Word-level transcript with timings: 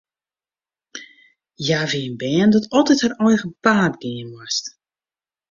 Hja 1.63 1.79
wie 1.91 2.05
in 2.09 2.17
bern 2.23 2.51
dat 2.53 2.71
altyd 2.77 3.01
har 3.05 3.15
eigen 3.27 3.51
paad 3.63 3.93
gean 4.01 4.27
moast. 4.33 4.65